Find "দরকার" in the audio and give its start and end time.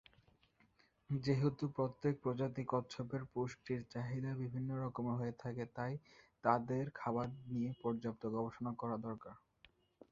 9.07-9.35